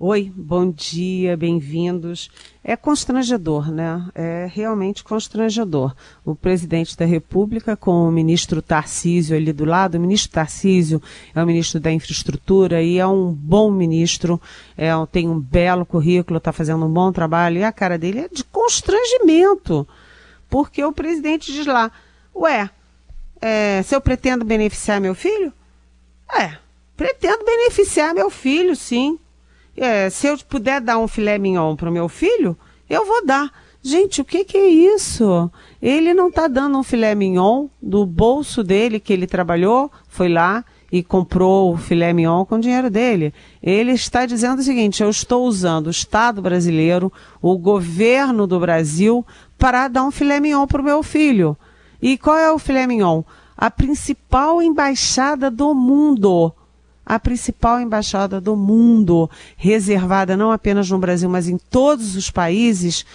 Oi, 0.00 0.32
bom 0.32 0.70
dia, 0.70 1.36
bem-vindos. 1.36 2.30
É 2.62 2.76
constrangedor, 2.76 3.68
né? 3.68 4.08
É 4.14 4.46
realmente 4.48 5.02
constrangedor. 5.02 5.92
O 6.24 6.36
presidente 6.36 6.96
da 6.96 7.04
República, 7.04 7.76
com 7.76 8.06
o 8.06 8.12
ministro 8.12 8.62
Tarcísio 8.62 9.36
ali 9.36 9.52
do 9.52 9.64
lado, 9.64 9.96
o 9.96 10.00
ministro 10.00 10.30
Tarcísio 10.30 11.02
é 11.34 11.42
o 11.42 11.46
ministro 11.46 11.80
da 11.80 11.90
Infraestrutura 11.90 12.80
e 12.80 12.96
é 12.96 13.06
um 13.08 13.32
bom 13.32 13.72
ministro, 13.72 14.40
é, 14.76 14.90
tem 15.10 15.28
um 15.28 15.40
belo 15.40 15.84
currículo, 15.84 16.38
está 16.38 16.52
fazendo 16.52 16.86
um 16.86 16.92
bom 16.92 17.10
trabalho, 17.10 17.58
e 17.58 17.64
a 17.64 17.72
cara 17.72 17.98
dele 17.98 18.20
é 18.20 18.28
de 18.28 18.44
constrangimento. 18.44 19.84
Porque 20.48 20.84
o 20.84 20.92
presidente 20.92 21.52
diz 21.52 21.66
lá: 21.66 21.90
Ué, 22.36 22.70
é, 23.40 23.82
se 23.82 23.96
eu 23.96 24.00
pretendo 24.00 24.44
beneficiar 24.44 25.00
meu 25.00 25.16
filho? 25.16 25.52
É, 26.32 26.56
pretendo 26.96 27.44
beneficiar 27.44 28.14
meu 28.14 28.30
filho, 28.30 28.76
sim 28.76 29.18
é, 29.80 30.10
se 30.10 30.26
eu 30.26 30.36
puder 30.38 30.80
dar 30.80 30.98
um 30.98 31.08
filé 31.08 31.38
mignon 31.38 31.76
para 31.76 31.88
o 31.88 31.92
meu 31.92 32.08
filho, 32.08 32.56
eu 32.88 33.04
vou 33.06 33.24
dar. 33.24 33.50
Gente, 33.82 34.20
o 34.20 34.24
que, 34.24 34.44
que 34.44 34.58
é 34.58 34.68
isso? 34.68 35.50
Ele 35.80 36.12
não 36.12 36.28
está 36.28 36.48
dando 36.48 36.78
um 36.78 36.82
filé 36.82 37.14
mignon 37.14 37.68
do 37.80 38.04
bolso 38.04 38.64
dele 38.64 38.98
que 38.98 39.12
ele 39.12 39.26
trabalhou, 39.26 39.90
foi 40.08 40.28
lá 40.28 40.64
e 40.90 41.02
comprou 41.02 41.72
o 41.72 41.76
filé 41.76 42.12
mignon 42.12 42.44
com 42.44 42.56
o 42.56 42.60
dinheiro 42.60 42.90
dele. 42.90 43.32
Ele 43.62 43.92
está 43.92 44.26
dizendo 44.26 44.58
o 44.58 44.62
seguinte: 44.62 45.02
eu 45.02 45.10
estou 45.10 45.46
usando 45.46 45.86
o 45.86 45.90
Estado 45.90 46.42
brasileiro, 46.42 47.12
o 47.40 47.56
governo 47.56 48.46
do 48.46 48.58
Brasil, 48.58 49.24
para 49.56 49.88
dar 49.88 50.04
um 50.04 50.10
filé 50.10 50.40
mignon 50.40 50.66
para 50.66 50.82
o 50.82 50.84
meu 50.84 51.02
filho. 51.02 51.56
E 52.00 52.16
qual 52.16 52.36
é 52.36 52.50
o 52.52 52.58
filé 52.58 52.86
mignon? 52.86 53.22
A 53.56 53.70
principal 53.70 54.62
embaixada 54.62 55.50
do 55.50 55.74
mundo 55.74 56.52
a 57.08 57.18
principal 57.18 57.80
embaixada 57.80 58.38
do 58.38 58.54
mundo, 58.54 59.30
reservada 59.56 60.36
não 60.36 60.52
apenas 60.52 60.90
no 60.90 60.98
Brasil, 60.98 61.30
mas 61.30 61.48
em 61.48 61.56
todos 61.56 62.14
os 62.14 62.30
países 62.30 63.06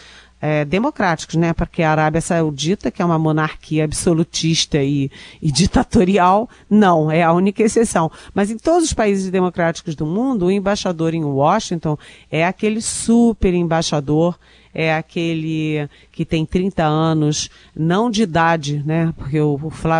é, 0.42 0.66
democráticos, 0.66 1.36
né? 1.36 1.54
Porque 1.54 1.84
a 1.84 1.92
Arábia 1.92 2.20
Saudita, 2.20 2.90
que 2.90 3.04
é 3.04 3.06
uma 3.06 3.20
monarquia 3.20 3.86
absolutista 3.86 4.82
e, 4.82 5.12
e, 5.40 5.52
ditatorial, 5.52 6.50
não, 6.68 7.12
é 7.12 7.22
a 7.22 7.32
única 7.32 7.62
exceção. 7.62 8.12
Mas 8.34 8.50
em 8.50 8.58
todos 8.58 8.86
os 8.86 8.94
países 8.94 9.30
democráticos 9.30 9.96
do 9.96 10.08
mundo, 10.08 10.48
o 10.48 10.52
embaixador 10.52 11.14
em 11.14 11.24
Washington 11.24 11.96
é 12.32 12.46
aquele 12.46 12.82
super 12.82 13.54
embaixador 13.54 14.38
é 14.74 14.96
aquele 14.96 15.88
que 16.12 16.26
tem 16.26 16.46
30 16.46 16.84
anos, 16.84 17.50
não 17.76 18.10
de 18.10 18.24
idade, 18.24 18.82
né? 18.84 19.14
Porque 19.16 19.40
o, 19.40 19.60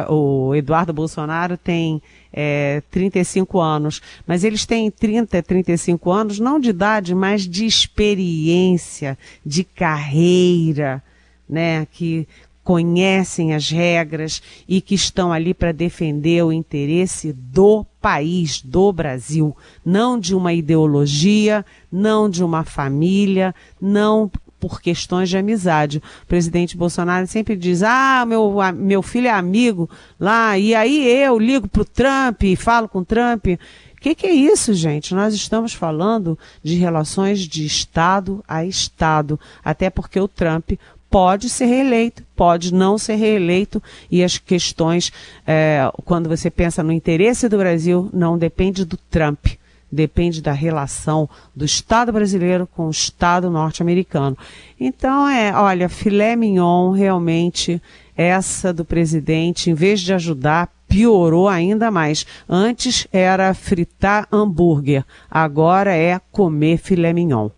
o, 0.10 0.48
o 0.48 0.56
Eduardo 0.56 0.92
Bolsonaro 0.92 1.56
tem 1.58 2.02
é, 2.34 2.82
35 2.90 3.60
anos, 3.62 4.02
mas 4.26 4.44
eles 4.44 4.66
têm 4.66 4.90
30, 4.90 5.44
35 5.44 6.12
anos, 6.12 6.40
não 6.40 6.60
de 6.60 6.72
idade, 6.72 7.14
mas 7.14 7.48
de 7.48 7.66
experiência, 7.66 9.18
de 9.46 9.64
carreira, 9.64 11.04
né? 11.48 11.88
Que 11.92 12.28
conhecem 12.64 13.54
as 13.54 13.70
regras 13.70 14.42
e 14.68 14.80
que 14.80 14.96
estão 14.96 15.34
ali 15.34 15.54
para 15.54 15.74
defender 15.74 16.44
o 16.44 16.52
interesse 16.52 17.34
do 17.34 17.86
país, 18.02 18.62
do 18.62 18.92
Brasil, 18.92 19.56
não 19.86 20.18
de 20.18 20.34
uma 20.34 20.54
ideologia, 20.54 21.66
não 21.92 22.30
de 22.30 22.44
uma 22.44 22.64
família, 22.64 23.54
não 23.82 24.32
por 24.64 24.82
questões 24.82 25.28
de 25.28 25.38
amizade. 25.38 26.02
O 26.24 26.26
presidente 26.26 26.78
Bolsonaro 26.78 27.28
sempre 27.28 27.54
diz: 27.58 27.84
ah, 27.84 28.26
meu, 28.26 28.56
meu 28.74 29.02
filho 29.02 29.28
é 29.28 29.32
amigo 29.32 29.90
lá, 30.18 30.58
e 30.58 30.74
aí 30.74 31.06
eu 31.06 31.38
ligo 31.38 31.68
para 31.68 31.82
o 31.82 31.86
Trump 31.86 32.44
e 32.44 32.56
falo 32.56 32.88
com 32.88 33.00
o 33.00 33.06
Trump. 33.06 33.46
O 33.48 34.02
que, 34.02 34.16
que 34.16 34.26
é 34.26 34.32
isso, 34.34 34.74
gente? 34.74 35.14
Nós 35.14 35.34
estamos 35.34 35.74
falando 35.74 36.40
de 36.64 36.76
relações 36.76 37.42
de 37.42 37.66
Estado 37.66 38.42
a 38.48 38.64
Estado, 38.64 39.38
até 39.66 39.90
porque 39.90 40.18
o 40.18 40.30
Trump 40.30 40.72
pode 41.10 41.50
ser 41.50 41.66
reeleito, 41.66 42.24
pode 42.34 42.74
não 42.74 42.98
ser 42.98 43.16
reeleito, 43.16 43.84
e 44.10 44.24
as 44.24 44.38
questões, 44.38 45.12
é, 45.46 45.92
quando 46.06 46.30
você 46.30 46.50
pensa 46.50 46.82
no 46.82 46.92
interesse 46.94 47.50
do 47.50 47.58
Brasil, 47.58 48.10
não 48.14 48.38
depende 48.38 48.86
do 48.86 48.96
Trump, 49.12 49.46
depende 49.94 50.42
da 50.42 50.52
relação 50.52 51.30
do 51.56 51.64
Estado 51.64 52.12
brasileiro 52.12 52.68
com 52.68 52.88
o 52.88 52.92
Estado 52.92 53.50
norte-americano. 53.50 54.38
Então, 54.80 55.30
é, 55.30 55.54
olha, 55.56 55.88
filé 55.88 56.36
mignon 56.36 56.92
realmente 56.92 57.82
essa 58.16 58.74
do 58.74 58.86
presidente, 58.86 59.70
em 59.70 59.74
vez 59.74 60.02
de 60.02 60.14
ajudar, 60.14 60.70
piorou 60.88 61.48
ainda 61.48 61.90
mais. 61.90 62.26
Antes 62.48 63.08
era 63.12 63.54
fritar 63.54 64.28
hambúrguer, 64.32 65.04
agora 65.30 65.96
é 65.96 66.20
comer 66.32 66.78
filé 66.78 67.14
mignon. 67.14 67.50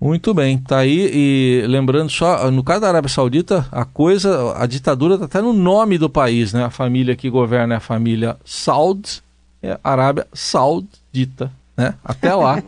Muito 0.00 0.32
bem, 0.32 0.58
tá 0.58 0.78
aí 0.78 1.10
e 1.12 1.66
lembrando 1.66 2.08
só, 2.08 2.48
no 2.52 2.62
caso 2.62 2.82
da 2.82 2.88
Arábia 2.88 3.08
Saudita, 3.08 3.66
a 3.72 3.84
coisa, 3.84 4.56
a 4.56 4.64
ditadura 4.64 5.14
está 5.14 5.26
até 5.26 5.40
no 5.40 5.52
nome 5.52 5.98
do 5.98 6.08
país, 6.08 6.52
né? 6.52 6.64
A 6.64 6.70
família 6.70 7.16
que 7.16 7.28
governa 7.28 7.74
é 7.74 7.76
a 7.78 7.80
família 7.80 8.36
Saud, 8.44 9.20
é 9.62 9.78
a 9.82 9.90
Arábia 9.90 10.26
Saudita, 10.32 11.50
né? 11.76 11.94
Até 12.04 12.34
lá 12.34 12.62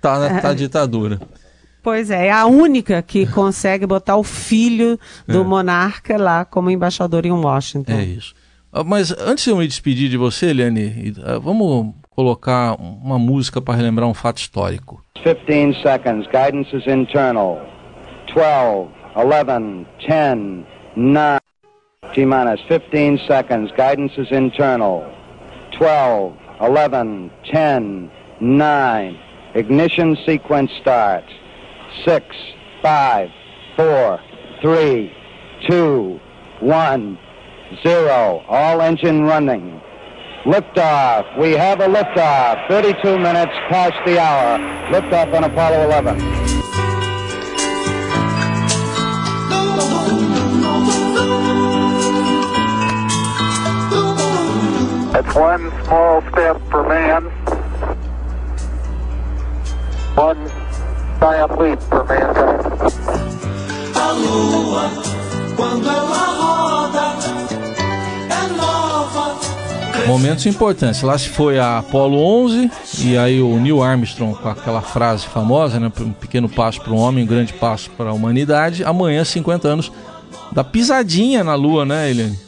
tá, 0.00 0.18
né, 0.18 0.40
tá 0.40 0.50
a 0.50 0.54
ditadura. 0.54 1.20
Pois 1.82 2.10
é, 2.10 2.28
é 2.28 2.32
a 2.32 2.46
única 2.46 3.02
que 3.02 3.26
consegue 3.26 3.86
botar 3.86 4.16
o 4.16 4.22
filho 4.22 4.98
do 5.26 5.40
é. 5.40 5.44
monarca 5.44 6.16
lá 6.16 6.44
como 6.44 6.70
embaixador 6.70 7.26
em 7.26 7.32
Washington. 7.32 7.92
É 7.92 8.02
isso. 8.02 8.34
Ah, 8.72 8.84
mas 8.84 9.10
antes 9.18 9.44
de 9.44 9.50
eu 9.50 9.56
me 9.56 9.66
despedir 9.66 10.08
de 10.08 10.16
você, 10.16 10.46
Eliane, 10.46 11.12
ah, 11.24 11.38
vamos 11.38 11.92
colocar 12.10 12.76
uma 12.78 13.18
música 13.18 13.60
para 13.60 13.74
relembrar 13.74 14.08
um 14.08 14.14
fato 14.14 14.38
histórico. 14.38 15.02
15 15.14 15.82
seconds, 15.82 16.26
guidance 16.28 16.74
is 16.74 16.86
internal. 16.86 17.60
12, 18.34 18.88
11, 19.16 19.86
10, 20.06 20.66
9, 20.96 21.40
T-minus 22.14 22.60
15 22.68 23.26
seconds, 23.26 23.72
guidance 23.72 24.20
is 24.20 24.30
internal. 24.30 25.04
12, 25.78 26.36
11, 26.60 27.30
10, 27.52 28.10
9, 28.40 29.20
ignition 29.54 30.16
sequence 30.26 30.70
starts. 30.80 31.32
6, 32.04 32.36
5, 32.82 33.28
4, 33.76 34.20
3, 34.60 35.12
2, 35.68 36.20
1, 36.60 37.18
0. 37.82 38.44
All 38.48 38.80
engine 38.80 39.22
running. 39.22 39.80
Liftoff. 40.44 41.38
We 41.38 41.52
have 41.52 41.80
a 41.80 41.86
liftoff. 41.86 42.68
32 42.68 43.18
minutes 43.18 43.52
past 43.68 43.94
the 44.04 44.18
hour. 44.18 44.58
Liftoff 44.90 45.34
on 45.34 45.44
Apollo 45.44 45.84
11. 45.84 46.51
One 55.34 55.70
small 55.84 56.22
step 56.30 56.60
for 56.70 56.82
man, 56.86 57.24
one 60.14 60.50
giant 61.20 61.58
leap 61.58 61.80
for 61.82 62.04
mankind. 62.04 62.60
A 63.94 64.12
lua, 64.12 64.90
quando 65.56 65.88
ela 65.88 66.26
roda, 66.38 67.12
Momentos 70.06 70.44
importantes. 70.46 71.00
Lá 71.00 71.16
se 71.16 71.28
foi 71.28 71.58
a 71.58 71.78
Apollo 71.78 72.18
11 72.18 72.70
e 73.04 73.16
aí 73.16 73.40
o 73.40 73.58
Neil 73.58 73.82
Armstrong 73.82 74.36
com 74.36 74.48
aquela 74.48 74.82
frase 74.82 75.26
famosa, 75.26 75.78
né? 75.78 75.90
Um 76.00 76.12
pequeno 76.12 76.48
passo 76.48 76.80
para 76.82 76.92
o 76.92 76.96
homem, 76.96 77.24
um 77.24 77.26
grande 77.26 77.52
passo 77.54 77.88
para 77.90 78.10
a 78.10 78.12
humanidade. 78.12 78.84
Amanhã, 78.84 79.24
50 79.24 79.68
anos 79.68 79.92
da 80.50 80.64
pisadinha 80.64 81.42
na 81.44 81.54
Lua, 81.54 81.86
né, 81.86 82.10
Eliane? 82.10 82.38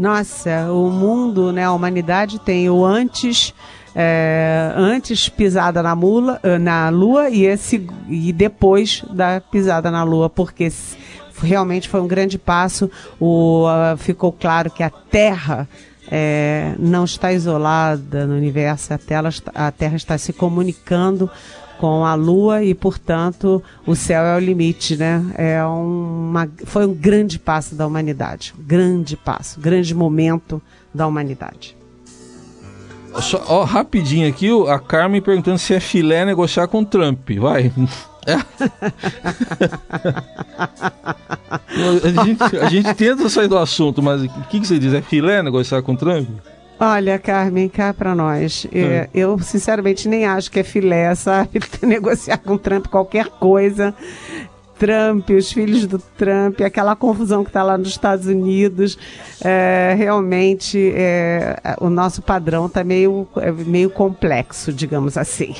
Nossa, 0.00 0.72
o 0.72 0.88
mundo, 0.88 1.52
né? 1.52 1.64
A 1.64 1.72
humanidade 1.72 2.38
tem 2.38 2.70
o 2.70 2.86
antes. 2.86 3.52
É, 3.94 4.72
antes 4.74 5.28
pisada 5.28 5.82
na, 5.82 5.94
mula, 5.94 6.40
eh, 6.42 6.58
na 6.58 6.88
Lua 6.88 7.28
e, 7.28 7.44
esse, 7.44 7.86
e 8.08 8.32
depois 8.32 9.04
da 9.10 9.42
pisada 9.42 9.90
na 9.90 10.02
Lua, 10.02 10.30
porque 10.30 10.72
realmente 11.42 11.86
foi 11.86 12.00
um 12.00 12.06
grande 12.06 12.38
passo. 12.38 12.90
O, 13.18 13.66
uh, 13.66 13.96
ficou 13.98 14.32
claro 14.32 14.70
que 14.70 14.82
a 14.82 14.88
Terra 14.88 15.68
é, 16.10 16.74
não 16.78 17.04
está 17.04 17.30
isolada 17.30 18.26
no 18.26 18.34
universo, 18.34 18.94
a 18.94 19.66
a 19.66 19.70
terra 19.70 19.96
está 19.96 20.16
se 20.16 20.32
comunicando 20.32 21.30
com 21.80 22.04
a 22.04 22.14
Lua 22.14 22.62
e, 22.62 22.74
portanto, 22.74 23.62
o 23.86 23.96
céu 23.96 24.22
é 24.22 24.36
o 24.36 24.38
limite, 24.38 24.98
né? 24.98 25.24
É 25.34 25.64
uma, 25.64 26.46
foi 26.66 26.84
um 26.86 26.92
grande 26.92 27.38
passo 27.38 27.74
da 27.74 27.86
humanidade, 27.86 28.52
grande 28.58 29.16
passo, 29.16 29.58
grande 29.58 29.94
momento 29.94 30.60
da 30.92 31.06
humanidade. 31.06 31.74
Só, 33.22 33.42
ó, 33.48 33.64
rapidinho 33.64 34.28
aqui, 34.28 34.50
a 34.68 34.78
Carmen 34.78 35.22
perguntando 35.22 35.56
se 35.58 35.72
é 35.72 35.80
filé 35.80 36.26
negociar 36.26 36.68
com 36.68 36.84
Trump. 36.84 37.30
Vai. 37.38 37.72
É. 38.26 38.34
a, 42.04 42.24
gente, 42.24 42.58
a 42.58 42.68
gente 42.68 42.94
tenta 42.94 43.26
sair 43.30 43.48
do 43.48 43.56
assunto, 43.56 44.02
mas 44.02 44.22
o 44.22 44.28
que, 44.50 44.60
que 44.60 44.66
você 44.66 44.78
diz? 44.78 44.92
É 44.92 45.00
filé 45.00 45.42
negociar 45.42 45.80
com 45.80 45.96
Trump? 45.96 46.28
Olha, 46.82 47.18
Carmen, 47.18 47.68
cá 47.68 47.92
para 47.92 48.14
nós. 48.14 48.66
É, 48.72 49.02
hum. 49.02 49.10
Eu, 49.12 49.38
sinceramente, 49.38 50.08
nem 50.08 50.24
acho 50.24 50.50
que 50.50 50.60
é 50.60 50.62
filé, 50.62 51.14
sabe? 51.14 51.60
Negociar 51.86 52.38
com 52.38 52.56
Trump 52.56 52.86
qualquer 52.86 53.26
coisa. 53.26 53.94
Trump, 54.78 55.28
os 55.28 55.52
filhos 55.52 55.86
do 55.86 55.98
Trump, 55.98 56.58
aquela 56.62 56.96
confusão 56.96 57.44
que 57.44 57.50
está 57.50 57.62
lá 57.62 57.76
nos 57.76 57.88
Estados 57.88 58.24
Unidos. 58.24 58.96
É, 59.44 59.94
realmente, 59.94 60.90
é, 60.94 61.76
o 61.82 61.90
nosso 61.90 62.22
padrão 62.22 62.64
está 62.64 62.82
meio, 62.82 63.28
é, 63.36 63.52
meio 63.52 63.90
complexo, 63.90 64.72
digamos 64.72 65.18
assim. 65.18 65.54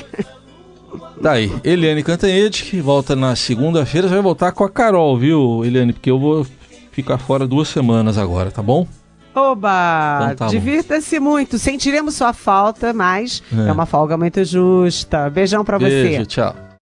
Daí, 1.21 1.51
Eliane 1.63 2.01
Cantanhede, 2.01 2.63
que 2.63 2.81
volta 2.81 3.15
na 3.15 3.35
segunda-feira, 3.35 4.07
vai 4.07 4.21
voltar 4.21 4.53
com 4.53 4.63
a 4.63 4.69
Carol, 4.69 5.15
viu, 5.15 5.63
Eliane? 5.63 5.93
Porque 5.93 6.09
eu 6.09 6.17
vou 6.17 6.47
ficar 6.91 7.19
fora 7.19 7.45
duas 7.45 7.67
semanas 7.67 8.17
agora, 8.17 8.49
tá 8.49 8.63
bom? 8.63 8.87
Oba! 9.33 10.31
Então 10.33 10.35
tá 10.35 10.47
Divirta-se 10.47 11.19
muito. 11.19 11.57
Sentiremos 11.57 12.15
sua 12.15 12.33
falta, 12.33 12.93
mas 12.93 13.41
é. 13.53 13.69
é 13.69 13.71
uma 13.71 13.85
folga 13.85 14.17
muito 14.17 14.43
justa. 14.43 15.29
Beijão 15.29 15.63
pra 15.63 15.79
Beijo, 15.79 16.19
você. 16.19 16.25
Tchau. 16.25 16.70